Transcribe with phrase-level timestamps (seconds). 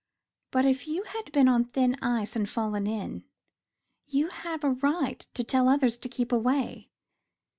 [0.49, 3.23] But if you have been on thin ice and fallen in,
[4.07, 6.89] you have a right to tell others to keep away.